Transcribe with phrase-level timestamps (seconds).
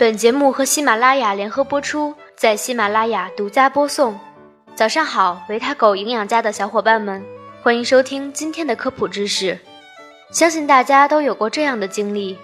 [0.00, 4.18] 本节目和喜马拉雅联合播出，在喜马拉雅独家播送。
[4.74, 7.22] 早上好，维他狗营养家的小伙伴们，
[7.62, 9.58] 欢迎收听今天的科普知识。
[10.30, 12.38] 相信大家都有过这样的经历：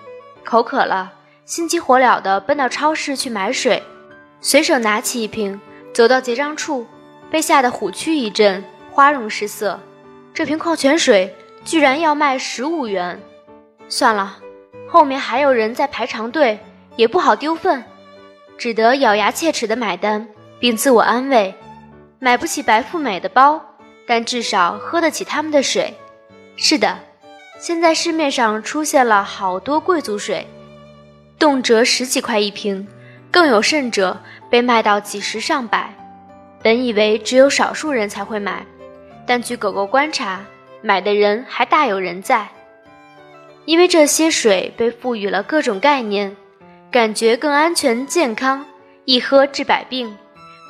[0.45, 1.11] 口渴了，
[1.47, 3.83] 心急火燎地奔到超市去买水，
[4.43, 5.59] 随手拿起一瓶，
[5.95, 6.87] 走到结账处，
[7.31, 8.63] 被吓得虎躯一震，
[8.93, 9.81] 花容失色。
[10.35, 11.35] 这瓶矿泉水
[11.65, 13.19] 居然要卖十五元！
[13.89, 14.37] 算了，
[14.87, 16.59] 后面还有人在排长队。
[16.97, 17.85] 也不好丢份，
[18.59, 20.27] 只得咬牙切齿的买单，
[20.59, 21.55] 并自我安慰：
[22.19, 23.63] 买不起白富美的包，
[24.07, 25.95] 但至少喝得起他们的水。
[26.57, 26.99] 是的，
[27.59, 30.47] 现在市面上出现了好多贵族水，
[31.39, 32.89] 动辄十几块一瓶，
[33.31, 34.19] 更有甚者
[34.49, 35.93] 被卖到几十上百。
[36.63, 38.65] 本以为只有少数人才会买，
[39.27, 40.41] 但据狗狗观察，
[40.81, 42.49] 买的人还大有人在，
[43.67, 46.35] 因为这些水被赋予了各种概念。
[46.97, 48.65] 感觉更安全健康，
[49.05, 50.17] 一喝治百病，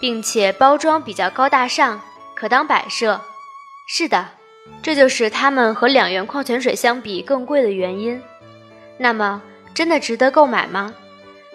[0.01, 2.01] 并且包装比较高大上，
[2.35, 3.21] 可当摆设。
[3.87, 4.31] 是的，
[4.83, 8.21] 这就是它们和两元矿泉水相比更贵的原因。
[8.99, 9.41] 那么，
[9.73, 10.93] 真的值得购买吗？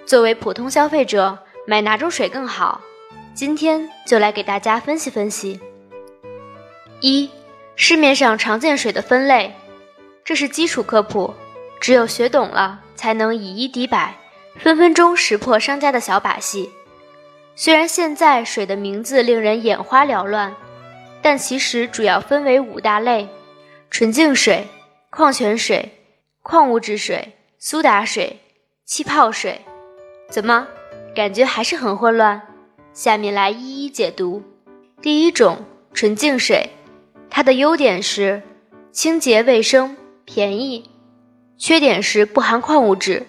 [0.05, 2.79] 作为普通消费者，买哪种水更好？
[3.33, 5.59] 今天就来给大家分析分析。
[7.01, 7.29] 一、
[7.75, 9.53] 市面上常见水的分类，
[10.23, 11.33] 这是基础科普，
[11.81, 14.15] 只有学懂了，才能以一敌百。
[14.61, 16.69] 分分钟识破商家的小把戏。
[17.55, 20.55] 虽然现在水的名字令人眼花缭乱，
[21.19, 23.27] 但其实主要分为五大类：
[23.89, 24.67] 纯净水、
[25.09, 25.91] 矿泉水、
[26.43, 28.39] 矿物质水、苏打水、
[28.85, 29.61] 气泡水。
[30.29, 30.67] 怎么，
[31.15, 32.39] 感觉还是很混乱？
[32.93, 34.43] 下面来一一解读。
[35.01, 36.69] 第一种，纯净水，
[37.31, 38.43] 它的优点是
[38.91, 40.83] 清洁卫生、便宜；
[41.57, 43.25] 缺点是不含矿物质。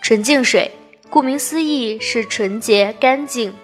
[0.00, 0.70] 纯净水，
[1.10, 3.54] 顾名思义是纯洁干净，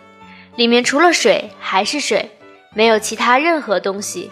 [0.56, 2.31] 里面除了水还是水，
[2.75, 4.31] 没有其他任何东西。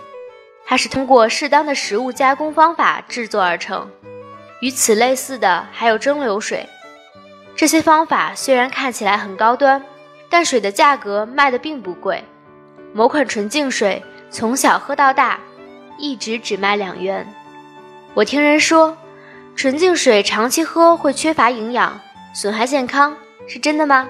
[0.66, 3.90] 它是通过适当的食物加工方法制作而成。
[4.60, 6.66] 与此类似的还有蒸馏水。
[7.56, 9.84] 这些方法虽然看起来很高端，
[10.28, 12.22] 但水的价格卖的并不贵。
[12.92, 15.40] 某款纯净水从小喝到大，
[15.98, 17.26] 一直只卖两元。
[18.14, 18.96] 我听人说。
[19.54, 22.00] 纯净水长期喝会缺乏营养，
[22.34, 24.08] 损害健康，是真的吗？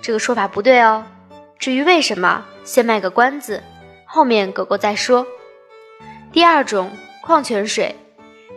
[0.00, 1.04] 这个说法不对哦。
[1.58, 3.62] 至于为什么，先卖个关子，
[4.06, 5.26] 后面狗狗再说。
[6.32, 6.90] 第二种
[7.22, 7.94] 矿泉水，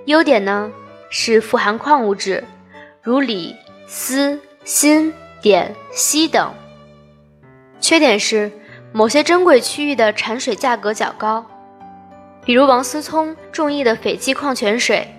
[0.06, 0.72] 优点呢
[1.10, 2.44] 是富含矿物质，
[3.02, 3.56] 如锂、
[3.88, 5.12] 锶、锌、
[5.42, 6.54] 碘、硒等。
[7.82, 8.52] 缺点是
[8.94, 11.46] 某些珍贵区域的产水价格较高，
[12.46, 15.12] 比如王思聪中意的斐济矿泉水。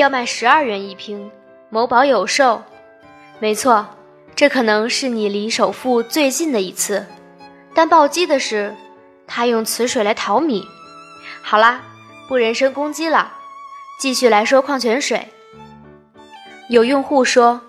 [0.00, 1.30] 要卖十二元一瓶，
[1.68, 2.62] 某宝有售。
[3.38, 3.86] 没错，
[4.34, 7.04] 这可能是你离首富最近的一次。
[7.74, 8.74] 但暴击的是，
[9.26, 10.66] 他用此水来淘米。
[11.42, 11.82] 好啦，
[12.28, 13.34] 不人身攻击了，
[13.98, 15.28] 继续来说矿泉水。
[16.70, 17.60] 有用户说，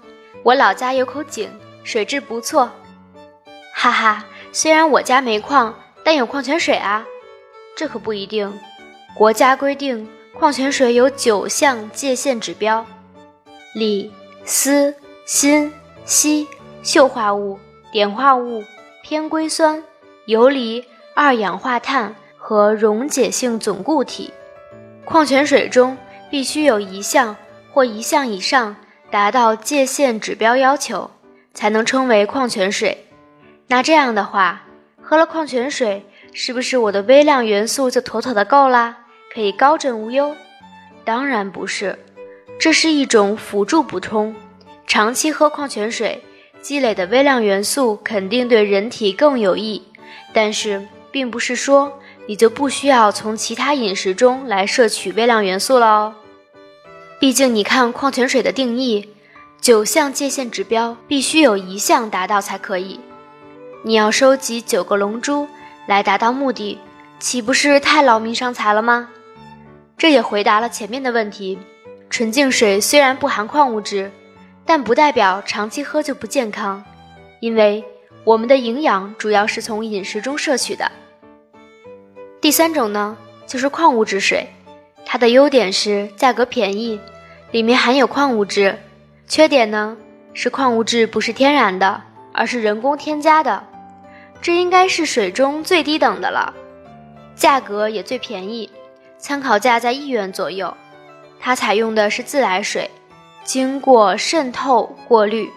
[0.43, 1.49] 我老家有口井，
[1.83, 2.71] 水质不错。
[3.75, 7.05] 哈哈，虽然我家没矿，但有矿泉水啊。
[7.75, 8.57] 这可不一定，
[9.17, 10.09] 国家规定。
[10.33, 12.85] 矿泉水有九项界限指标：
[13.73, 14.11] 锂、
[14.45, 15.71] 锶、锌、
[16.05, 16.47] 硒、
[16.83, 17.59] 溴化物、
[17.91, 18.63] 碘化物、
[19.03, 19.83] 偏硅酸、
[20.25, 20.83] 游离、
[21.13, 24.33] 二氧化碳和溶解性总固体。
[25.05, 25.97] 矿泉水中
[26.29, 27.35] 必须有一项
[27.71, 28.77] 或一项以上
[29.11, 31.11] 达到界限指标要求，
[31.53, 33.05] 才能称为矿泉水。
[33.67, 34.63] 那这样的话，
[35.01, 39.00] 喝了矿泉水，是不是我的微量元素就妥妥的够啦？
[39.33, 40.35] 可以高枕无忧？
[41.05, 41.97] 当然不是，
[42.59, 44.35] 这是一种辅助补充。
[44.85, 46.22] 长期喝矿泉水
[46.61, 49.81] 积累的微量元素肯定对人体更有益，
[50.33, 51.97] 但是并不是说
[52.28, 56.16] 你就不需要从其他饮食中来摄取微量元素了哦。
[57.17, 59.13] 毕竟你看矿泉水的定义，
[59.61, 62.99] 九项界限指标必须有一项达到才可以。
[63.84, 65.47] 你要收集九个龙珠
[65.87, 66.77] 来达到目的，
[67.17, 69.07] 岂不是太劳民伤财了吗？
[70.01, 71.59] 这也回答了前面的问题。
[72.09, 74.11] 纯净水虽然不含矿物质，
[74.65, 76.83] 但不代表长期喝就不健康，
[77.39, 77.85] 因为
[78.23, 80.91] 我们的营养主要是从饮食中摄取的。
[82.41, 83.15] 第三种呢，
[83.45, 84.47] 就是矿物质水，
[85.05, 86.99] 它的优点是价格便宜，
[87.51, 88.73] 里面含有矿物质；
[89.27, 89.95] 缺点呢
[90.33, 92.01] 是矿物质不是天然的，
[92.33, 93.63] 而是人工添加的。
[94.41, 96.55] 这应该是水中最低等的了，
[97.35, 98.67] 价格也最便宜。
[99.22, 100.76] 参考价在一元左右，
[101.40, 102.90] 它采用的是自来水，
[103.44, 105.50] 经过渗透过滤，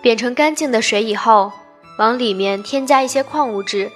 [0.00, 1.52] 变成干净的水以后，
[1.98, 3.90] 往里面添加一些矿物质，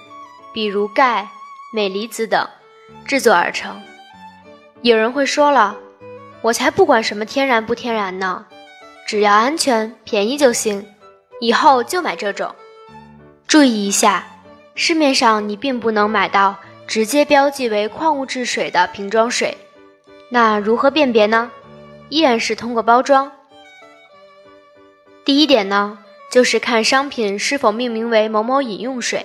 [0.53, 1.29] 比如钙、
[1.73, 2.47] 镁离子等，
[3.05, 3.81] 制作而成。
[4.81, 5.77] 有人会说了，
[6.41, 8.45] 我才不管什么天然不天然呢，
[9.07, 10.85] 只要安全、便宜就行，
[11.39, 12.53] 以后就买这种。
[13.47, 14.27] 注意一下，
[14.75, 16.55] 市面上你并不能买到
[16.89, 19.55] 直接标记为矿物质水的瓶装水。
[20.27, 21.51] 那如何辨别呢？
[22.09, 23.31] 依然是通过包装。
[25.23, 25.99] 第一点呢，
[26.31, 29.21] 就是看商品是否命名为某某饮用水；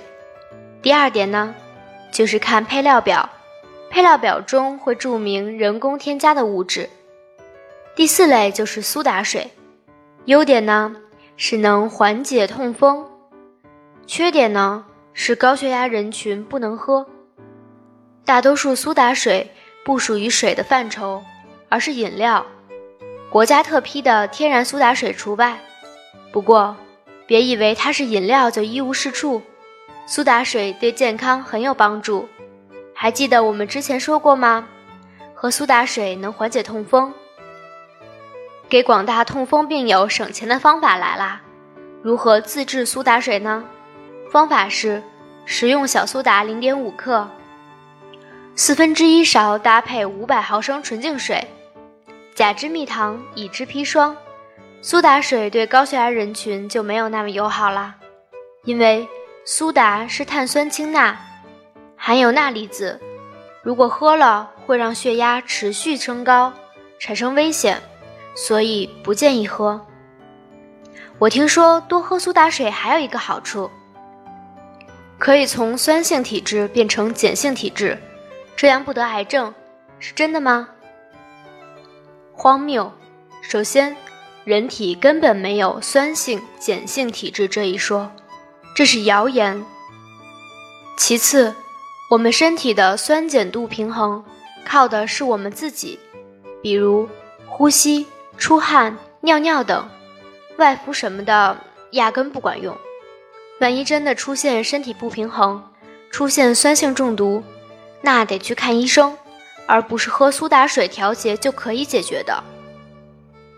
[0.83, 1.55] 第二点呢，
[2.13, 3.31] 就是看配料表，
[3.89, 6.91] 配料表中会注明人工添加的物质；
[7.97, 9.51] 第四类就是苏打水，
[10.27, 10.95] 优点呢
[11.39, 13.07] 是能缓解痛风，
[14.07, 14.85] 缺点呢
[15.15, 17.07] 是高血压人群不能喝。
[18.25, 19.51] 大多数苏打水
[19.85, 21.23] 不属于水的范畴，
[21.69, 22.47] 而是饮料，
[23.29, 25.59] 国家特批的天然苏打水除外。
[26.33, 26.75] 不过，
[27.27, 29.43] 别以为它是饮料就一无是处，
[30.07, 32.27] 苏打水对健康很有帮助。
[32.95, 34.69] 还记得我们之前说过吗？
[35.35, 37.13] 喝苏打水能缓解痛风。
[38.71, 41.43] 给广大痛风病友省钱的方法来啦！
[42.03, 43.65] 如何自制苏打水呢？
[44.31, 45.03] 方法是：
[45.45, 47.29] 食用小苏打零点五克，
[48.57, 51.45] 四分之一勺搭配五百毫升纯净水，
[52.37, 54.17] 甲之蜜糖，乙之砒霜。
[54.81, 57.97] 苏打水对高血压人群就没有那么友好啦，
[58.65, 59.09] 因为
[59.45, 61.19] 苏打是碳酸氢钠，
[61.97, 63.01] 含有钠离子，
[63.65, 66.53] 如果喝了会让血压持续升高，
[67.01, 67.83] 产生危险，
[68.37, 69.85] 所以不建议喝。
[71.19, 73.69] 我听说多喝苏打水还有一个好处，
[75.19, 77.99] 可以从酸性体质变成碱性体质，
[78.57, 79.55] 这样不得癌症，
[79.99, 80.69] 是真的吗？
[82.33, 82.93] 荒谬！
[83.43, 83.97] 首先。
[84.45, 88.13] 人体根本没有酸性、碱性体质这一说，
[88.77, 89.65] 这是谣言。
[90.99, 91.55] 其次，
[92.11, 94.23] 我们身体的酸碱度平衡
[94.63, 95.99] 靠的是我们自己，
[96.63, 97.09] 比如
[97.47, 98.07] 呼吸、
[98.37, 99.89] 出汗、尿尿等，
[100.59, 101.57] 外敷什么的
[101.93, 102.77] 压根不管用。
[103.61, 105.71] 万一真的出现身体不平衡，
[106.11, 107.43] 出现酸性中毒，
[108.05, 109.17] 那得去看医生，
[109.65, 112.45] 而不是喝苏打水调节就可以解决的。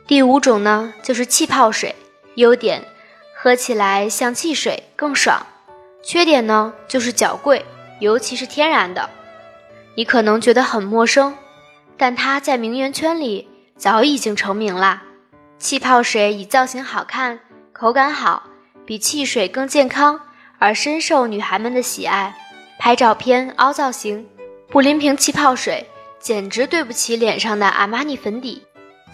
[0.06, 1.96] 第五种呢，就是气泡水，
[2.36, 2.84] 优点，
[3.36, 5.44] 喝起来像汽水，更爽；
[6.00, 7.66] 缺点呢，就是较贵，
[7.98, 9.10] 尤其是天然的。
[9.96, 11.36] 你可能觉得很陌生，
[11.96, 15.02] 但它在名媛圈里早已经成名啦。
[15.58, 17.40] 气泡水以造型好看、
[17.72, 18.44] 口感好、
[18.84, 20.20] 比汽水更健康
[20.60, 22.36] 而深受女孩们的喜爱。
[22.78, 24.28] 拍照片凹造型，
[24.68, 28.62] 布林瓶气泡水，简直对不起脸上的阿玛尼粉底。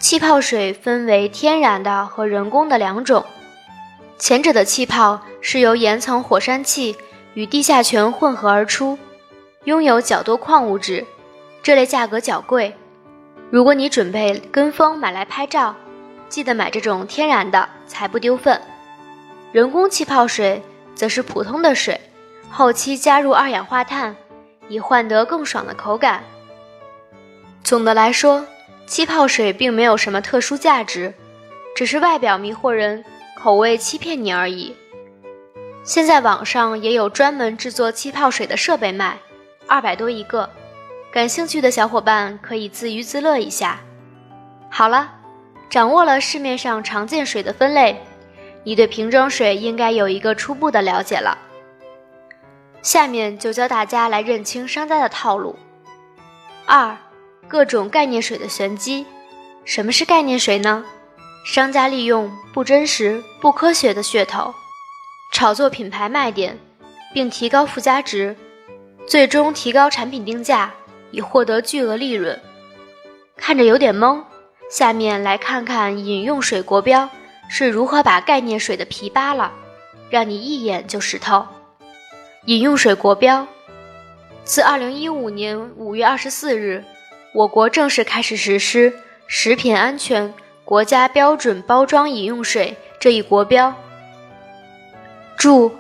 [0.01, 3.25] 气泡水分为天然的和人工的两种，
[4.19, 6.97] 前者的气泡是由岩层火山气
[7.35, 8.99] 与地下泉混合而出，
[9.65, 11.07] 拥有较多矿物质，
[11.63, 12.75] 这类价格较贵。
[13.51, 15.77] 如果你准备跟风买来拍照，
[16.31, 18.61] 记得买这种天然的，才不丢份。
[19.53, 20.63] 人工气泡水
[20.95, 22.01] 则是普通的水，
[22.51, 24.17] 后期加入二氧化碳，
[24.73, 26.25] 以换得更爽的口感。
[27.63, 28.47] 总的来说。
[28.85, 31.15] 气泡水并没有什么特殊价值，
[31.75, 33.03] 只是外表迷惑人，
[33.39, 34.75] 口味欺骗你而已。
[35.83, 39.17] 现在网上也有专门制作气泡水的设备卖，
[39.67, 40.51] 二百多一个，
[41.11, 43.81] 感兴趣的小伙伴可以自娱自乐一下。
[44.69, 45.11] 好了，
[45.71, 48.03] 掌握了市面上常见水的分类，
[48.65, 51.39] 你对瓶装水应该有一个初步的了解了。
[52.83, 55.57] 下面就教大家来认清商家的套路。
[56.67, 56.97] 二。
[57.49, 59.05] 各种概念水的玄机，
[59.67, 60.87] 什么是概念水呢？
[61.45, 64.55] 商家利用不真实、不科学的噱头，
[65.33, 66.59] 炒作品牌卖点，
[67.13, 68.35] 并提高附加值，
[69.07, 70.73] 最终提高产品定价，
[71.11, 72.41] 以获得巨额利润。
[73.37, 74.23] 看着有点懵，
[74.71, 77.11] 下面来看看饮用水国标
[77.51, 79.53] 是如何把概念水的皮扒了，
[80.09, 81.47] 让你一眼就识透。
[82.47, 83.47] 饮用水国标
[84.43, 86.83] 自二零一五年五月二十四日。
[87.33, 88.91] 我国正式开始实施
[89.29, 90.35] 《食品安全
[90.65, 93.73] 国家标准包装饮用水》这一国标。
[95.37, 95.71] 注：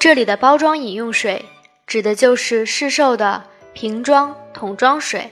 [0.00, 1.44] 这里的包装饮用水
[1.86, 5.30] 指的就是市售的瓶装、桶装水。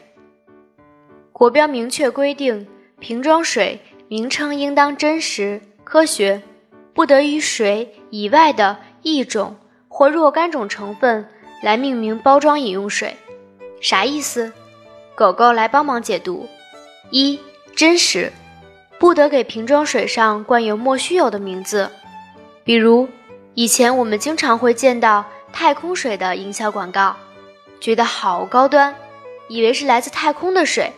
[1.32, 2.68] 国标明确规定，
[3.00, 6.40] 瓶装水名称应当真实、科学，
[6.94, 9.56] 不得与水以外的一种
[9.98, 11.26] 或若干种成分
[11.60, 13.16] 来命名包装饮用水。
[13.80, 14.52] 啥意思？
[15.16, 16.48] 狗狗来帮忙解读：
[17.10, 17.40] 一、
[17.74, 18.32] 真实，
[18.96, 21.90] 不得给瓶装水上冠有莫须有的名字，
[22.62, 23.08] 比如，
[23.54, 27.16] 以前我们经常会见到太空水的营销广告，
[27.80, 28.94] 觉得好高端，
[29.48, 30.92] 以为是来自太空的水，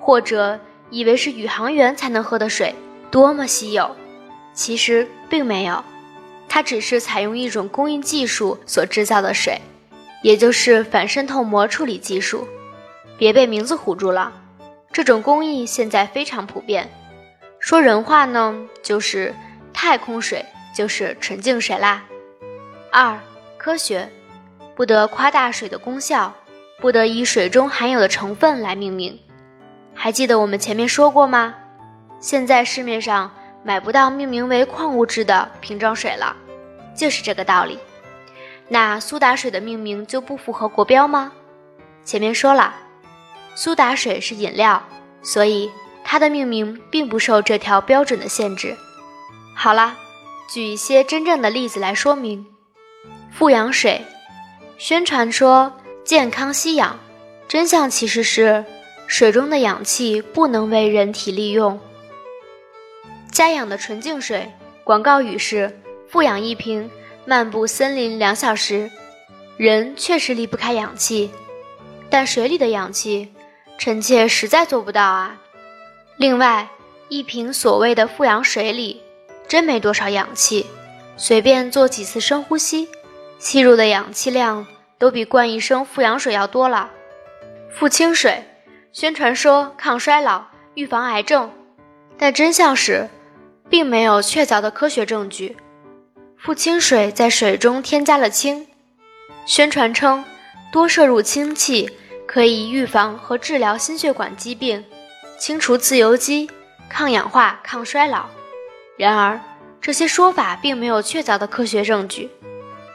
[0.00, 2.74] 或者以为是宇航员才能喝的水，
[3.10, 3.94] 多么稀有。
[4.54, 5.84] 其实并没有，
[6.48, 9.60] 它只是采用一种工艺技术所制造的水，
[10.22, 12.48] 也就是反渗透膜处理技术。
[13.18, 14.32] 别被名字唬住了，
[14.92, 16.90] 这种工艺现在非常普遍。
[17.60, 19.34] 说人话呢，就是
[19.72, 22.04] 太空水就是纯净水啦。
[22.90, 23.18] 二，
[23.56, 24.08] 科学，
[24.74, 26.32] 不得夸大水的功效，
[26.80, 29.18] 不得以水中含有的成分来命名。
[29.94, 31.54] 还记得我们前面说过吗？
[32.20, 33.32] 现在市面上。
[33.62, 36.36] 买不到命名为矿物质的瓶装水了，
[36.96, 37.78] 就是这个道理。
[38.68, 41.32] 那苏打水的命名就不符合国标吗？
[42.04, 42.74] 前面说了，
[43.54, 44.82] 苏打水是饮料，
[45.22, 45.70] 所以
[46.04, 48.76] 它的命名并不受这条标准的限制。
[49.54, 49.96] 好啦，
[50.50, 52.46] 举一些真正的例子来说明。
[53.30, 54.02] 富氧水，
[54.78, 55.72] 宣传说
[56.04, 56.98] 健康吸氧，
[57.46, 58.64] 真相其实是
[59.06, 61.78] 水中的氧气不能为人体利用。
[63.38, 64.52] 家养的纯净水，
[64.82, 65.80] 广告语是
[66.10, 66.90] “富氧一瓶，
[67.24, 68.90] 漫步森林两小时”。
[69.56, 71.30] 人确实离不开氧气，
[72.10, 73.32] 但水里的氧气，
[73.78, 75.40] 臣妾实在做不到啊。
[76.16, 76.68] 另外，
[77.08, 79.00] 一瓶所谓的富氧水里，
[79.46, 80.66] 真没多少氧气，
[81.16, 82.88] 随便做几次深呼吸，
[83.38, 84.66] 吸入的氧气量
[84.98, 86.90] 都比灌一升富氧水要多了。
[87.70, 88.42] 富清水，
[88.92, 91.52] 宣传说抗衰老、预防癌症，
[92.18, 93.08] 但真相是。
[93.68, 95.56] 并没有确凿的科学证据。
[96.36, 98.66] 富氢水在水中添加了氢，
[99.44, 100.24] 宣传称
[100.70, 101.90] 多摄入氢气
[102.26, 104.84] 可以预防和治疗心血管疾病，
[105.38, 106.48] 清除自由基，
[106.88, 108.26] 抗氧化、抗衰老。
[108.96, 109.40] 然而，
[109.80, 112.30] 这些说法并没有确凿的科学证据。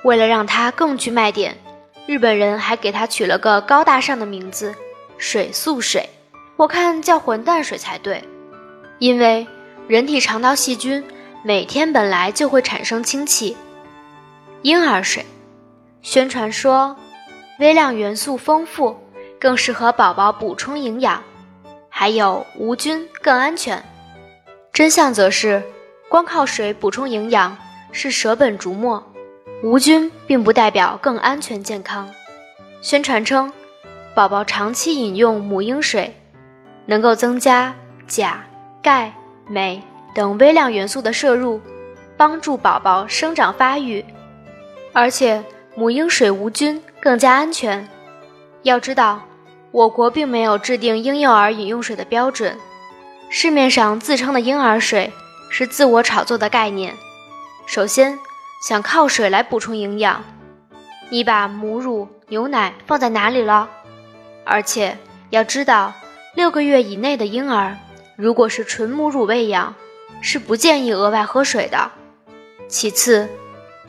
[0.04, 1.58] 为了让它更具卖点，
[2.08, 4.74] 日本人还给它取了个高大上的名字——
[5.18, 6.10] 水素水。
[6.56, 8.24] 我看叫混蛋水才对，
[9.00, 9.46] 因为。
[9.88, 11.04] 人体肠道细菌
[11.44, 13.58] 每天本来就会产生氢气。
[14.62, 15.26] 婴儿水，
[16.02, 16.96] 宣传说
[17.60, 18.98] 微量元素丰富，
[19.38, 21.22] 更适合宝宝补充营养，
[21.90, 23.84] 还有无菌更安全。
[24.72, 25.62] 真相则是，
[26.08, 27.58] 光靠水补充营养
[27.92, 29.04] 是舍本逐末，
[29.64, 32.10] 无菌并不代表更安全健康。
[32.82, 33.52] 宣传称，
[34.16, 36.16] 宝宝长期饮用母婴水，
[36.86, 37.76] 能够增加
[38.08, 38.42] 钾、
[38.82, 39.14] 钙。
[39.48, 39.82] 镁
[40.16, 41.60] 等微量元素的摄入，
[42.16, 44.04] 帮助宝宝生长发育，
[44.94, 45.44] 而且
[45.76, 47.88] 母婴水无菌，更加安全。
[48.62, 49.22] 要知道，
[49.72, 52.58] 我国并没有制定婴幼儿饮用水的标准，
[53.30, 55.12] 市面上自称的婴儿水
[55.50, 56.94] 是自我炒作的概念。
[57.66, 58.18] 首先，
[58.68, 60.24] 想靠水来补充营养，
[61.10, 63.70] 你把母乳、牛奶放在哪里了？
[64.46, 64.98] 而且
[65.32, 65.94] 要知道，
[66.36, 67.76] 六个月以内的婴儿。
[68.16, 69.74] 如果是纯母乳喂养，
[70.22, 71.92] 是不建议额外喝水的。
[72.68, 73.28] 其次，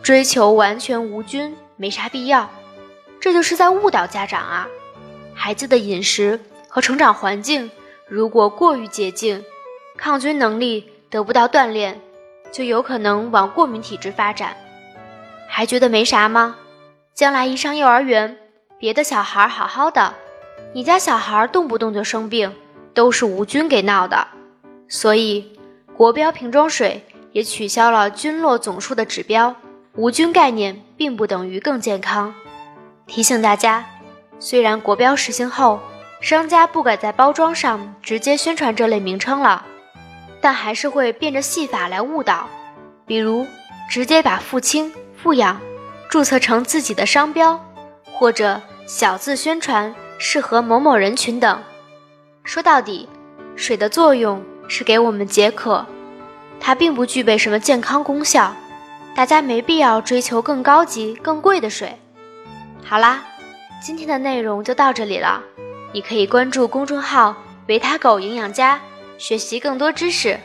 [0.03, 2.51] 追求完全无菌没啥必要，
[3.21, 4.69] 这就是在误导家长啊！
[5.35, 7.71] 孩子的饮食和成长环境
[8.09, 9.45] 如果过于洁净，
[9.97, 12.01] 抗菌能力得不到锻炼，
[12.51, 14.57] 就有可能往过敏体质发展。
[15.49, 16.57] 还觉得没啥吗？
[17.15, 18.37] 将来一上幼儿园，
[18.79, 20.15] 别的小孩好好的，
[20.73, 22.53] 你家小孩动不动就生病。
[22.95, 24.29] 都是无菌给闹的，
[24.89, 25.59] 所以
[25.97, 29.55] 国标瓶装水也取消了菌落总数的指标。
[29.97, 32.35] 无菌概念并不等于更健康。
[33.07, 33.85] 提醒大家，
[34.41, 35.81] 虽然国标实行后，
[36.21, 39.65] 商家不敢在包装上直接宣传这类名称了，
[40.41, 42.49] 但还是会变着戏法来误导，
[43.07, 43.47] 比如
[43.89, 45.61] 直接把富氢、富氧
[46.09, 47.65] 注册成自己的商标，
[48.05, 51.63] 或者小字宣传适合某某人群等。
[52.45, 53.09] 说到底，
[53.57, 55.85] 水的作用是给我们解渴，
[56.61, 58.55] 它并不具备什么健康功效，
[59.17, 61.99] 大家没必要追求更高级、更贵的水。
[62.85, 63.25] 好啦，
[63.83, 65.43] 今天的内容就到这里了，
[65.93, 67.35] 你可以关注公众号
[67.67, 68.79] “维他狗营养家”，
[69.17, 70.39] 学习更多知识。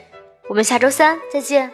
[0.48, 1.70] 我们下周三再见。